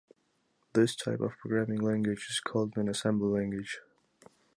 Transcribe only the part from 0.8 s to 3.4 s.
type of programming language is called an assembly